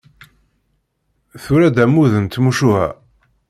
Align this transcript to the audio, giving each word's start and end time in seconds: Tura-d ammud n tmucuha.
Tura-d 1.43 1.77
ammud 1.83 2.13
n 2.17 2.25
tmucuha. 2.25 2.87